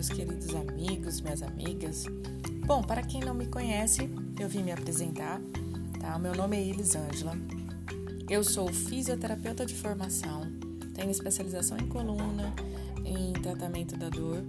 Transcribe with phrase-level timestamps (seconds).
[0.00, 2.06] meus queridos amigos, minhas amigas.
[2.64, 4.08] Bom, para quem não me conhece,
[4.40, 5.38] eu vim me apresentar,
[6.00, 6.18] tá?
[6.18, 7.36] Meu nome é Elisângela.
[8.26, 10.50] Eu sou fisioterapeuta de formação,
[10.94, 12.50] tenho especialização em coluna,
[13.04, 14.42] em tratamento da dor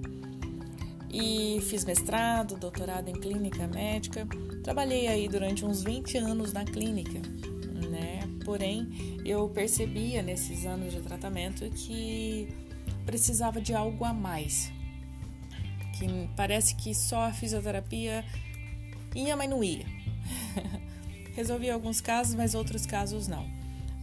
[1.11, 4.25] e fiz mestrado, doutorado em clínica médica.
[4.63, 7.19] Trabalhei aí durante uns 20 anos na clínica,
[7.89, 8.21] né?
[8.45, 12.47] Porém, eu percebia nesses anos de tratamento que
[13.05, 14.71] precisava de algo a mais.
[16.01, 18.25] Que parece que só a fisioterapia
[19.13, 19.85] ia, mas não ia.
[21.35, 23.47] Resolvi alguns casos, mas outros casos não.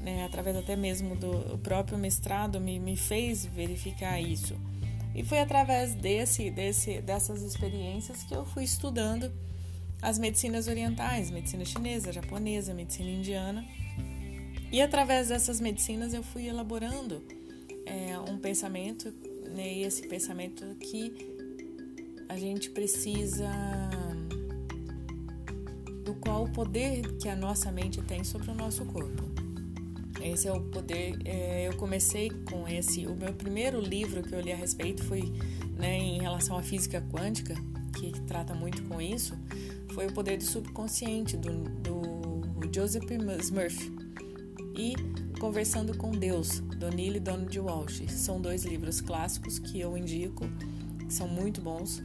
[0.01, 0.25] Né?
[0.25, 4.55] Através até mesmo do próprio mestrado me, me fez verificar isso.
[5.13, 9.33] E foi através desse, desse, dessas experiências que eu fui estudando
[10.01, 13.67] as medicinas orientais, medicina chinesa, japonesa, medicina indiana.
[14.71, 17.25] E através dessas medicinas eu fui elaborando
[17.85, 19.13] é, um pensamento,
[19.51, 21.38] né, e esse pensamento que
[22.29, 23.49] a gente precisa
[26.05, 29.23] do qual o poder que a nossa mente tem sobre o nosso corpo.
[30.21, 31.17] Esse é o poder.
[31.25, 33.07] É, eu comecei com esse.
[33.07, 35.23] O meu primeiro livro que eu li a respeito foi
[35.77, 37.55] né, em relação à física quântica,
[37.97, 39.37] que trata muito com isso.
[39.95, 43.05] Foi o poder do subconsciente do, do Joseph
[43.41, 43.93] Smurf.
[44.77, 44.95] E
[45.39, 48.03] Conversando com Deus, do Neil e Donald Walsh.
[48.09, 50.45] São dois livros clássicos que eu indico,
[50.99, 52.03] que são muito bons.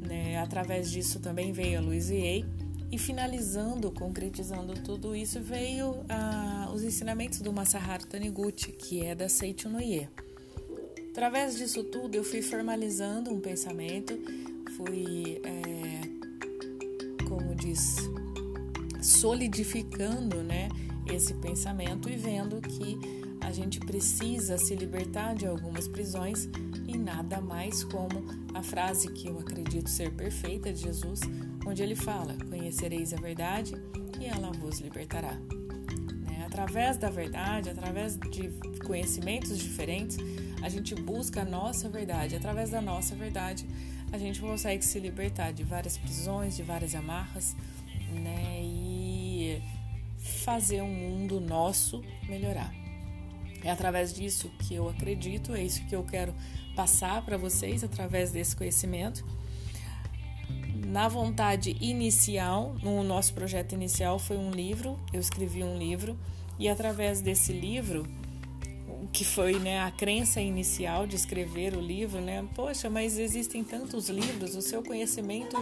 [0.00, 0.38] Né?
[0.38, 2.44] Através disso também veio a Louise Hay.
[2.90, 9.28] E finalizando, concretizando tudo isso, veio ah, os ensinamentos do Masaharu Taniguchi, que é da
[9.28, 10.08] Seiichi Noye.
[11.10, 14.18] Através disso tudo, eu fui formalizando um pensamento,
[14.76, 17.96] fui, é, como diz,
[19.02, 20.68] solidificando, né?
[21.14, 22.98] esse pensamento e vendo que
[23.40, 26.48] a gente precisa se libertar de algumas prisões
[26.86, 28.24] e nada mais como
[28.58, 31.20] a frase que eu acredito ser perfeita de Jesus,
[31.64, 33.74] onde ele fala: Conhecereis a verdade
[34.20, 35.32] e ela vos libertará.
[35.32, 36.44] Né?
[36.44, 38.50] Através da verdade, através de
[38.84, 40.16] conhecimentos diferentes,
[40.60, 42.34] a gente busca a nossa verdade.
[42.34, 43.64] Através da nossa verdade,
[44.10, 47.54] a gente consegue se libertar de várias prisões, de várias amarras,
[48.12, 48.60] né?
[48.60, 49.62] E
[50.18, 52.87] fazer um mundo nosso melhorar.
[53.62, 56.34] É através disso que eu acredito, é isso que eu quero
[56.76, 59.24] passar para vocês através desse conhecimento.
[60.86, 66.16] Na vontade inicial, no nosso projeto inicial foi um livro, eu escrevi um livro
[66.58, 68.06] e através desse livro
[69.12, 72.46] que foi né, a crença inicial de escrever o livro, né?
[72.54, 75.56] Poxa, mas existem tantos livros, o seu conhecimento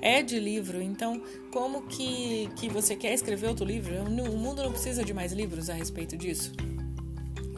[0.00, 3.94] é de livro, então como que, que você quer escrever outro livro?
[4.02, 6.52] O mundo não precisa de mais livros a respeito disso.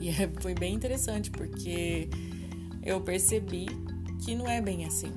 [0.04, 2.10] E é, foi bem interessante, porque
[2.82, 3.64] eu percebi
[4.22, 5.10] que não é bem assim.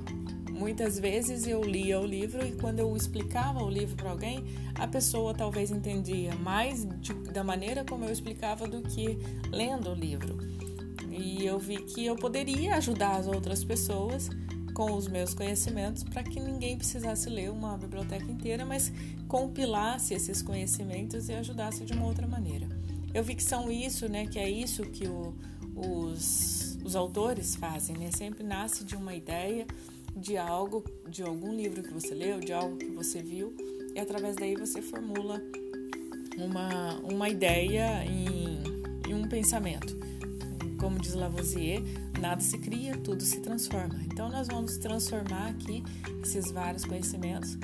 [0.50, 4.42] Muitas vezes eu lia o livro e quando eu explicava o livro para alguém,
[4.74, 9.18] a pessoa talvez entendia mais de, da maneira como eu explicava do que
[9.50, 10.38] lendo o livro.
[11.10, 14.30] E eu vi que eu poderia ajudar as outras pessoas
[14.72, 18.90] com os meus conhecimentos para que ninguém precisasse ler uma biblioteca inteira, mas
[19.28, 22.77] compilasse esses conhecimentos e ajudasse de uma outra maneira.
[23.18, 24.28] Eu vi que são isso, né?
[24.28, 25.34] Que é isso que o,
[25.74, 28.12] os, os autores fazem, né?
[28.12, 29.66] Sempre nasce de uma ideia
[30.16, 33.56] de algo, de algum livro que você leu, de algo que você viu,
[33.92, 35.42] e através daí você formula
[36.36, 39.96] uma, uma ideia em, um pensamento.
[40.78, 41.82] Como diz Lavoisier,
[42.20, 44.00] nada se cria, tudo se transforma.
[44.04, 45.82] Então, nós vamos transformar aqui
[46.22, 47.58] esses vários conhecimentos.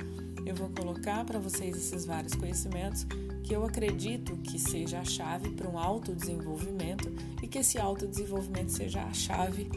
[0.45, 3.07] Eu vou colocar para vocês esses vários conhecimentos
[3.45, 7.11] que eu acredito que seja a chave para um autodesenvolvimento
[7.41, 9.69] e que esse autodesenvolvimento seja a chave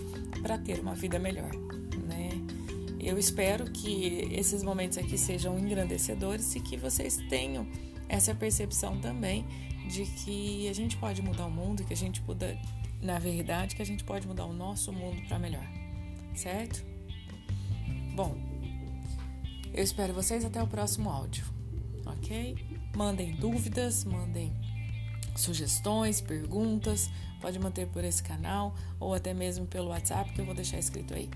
[0.42, 1.50] para ter uma vida melhor.
[3.08, 7.66] Eu espero que esses momentos aqui sejam engrandecedores e que vocês tenham
[8.06, 9.46] essa percepção também
[9.88, 12.60] de que a gente pode mudar o mundo, que a gente puder,
[13.00, 15.66] na verdade, que a gente pode mudar o nosso mundo para melhor,
[16.34, 16.84] certo?
[18.14, 18.36] Bom,
[19.72, 21.46] eu espero vocês até o próximo áudio,
[22.04, 22.56] ok?
[22.98, 24.52] Mandem dúvidas, mandem
[25.36, 27.08] sugestões, perguntas,
[27.40, 31.14] pode manter por esse canal ou até mesmo pelo WhatsApp que eu vou deixar escrito
[31.14, 31.30] aí.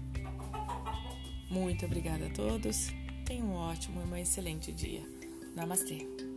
[1.48, 2.88] Muito obrigada a todos.
[3.24, 5.02] Tenham um ótimo e um excelente dia.
[5.54, 6.31] Namastê.